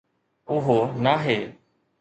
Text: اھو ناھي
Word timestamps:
اھو 0.49 0.77
ناھي 1.03 1.39